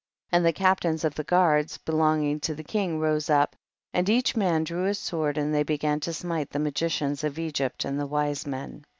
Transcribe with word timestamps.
29. 0.29 0.39
And 0.39 0.45
the 0.47 0.57
captains 0.59 1.03
of 1.03 1.13
the 1.13 1.23
guards 1.23 1.77
belonging 1.77 2.39
to 2.39 2.55
the 2.55 2.63
king 2.63 2.99
rose 2.99 3.29
up, 3.29 3.55
and 3.93 4.09
each 4.09 4.35
man 4.35 4.63
drew 4.63 4.85
his 4.85 4.97
sword, 4.97 5.37
and 5.37 5.53
they 5.53 5.61
began 5.61 5.99
to 5.99 6.11
smite 6.11 6.49
the 6.49 6.57
magicians 6.57 7.23
of 7.23 7.37
Egypt, 7.37 7.85
and 7.85 7.99
the 7.99 8.07
wise 8.07 8.47
men. 8.47 8.83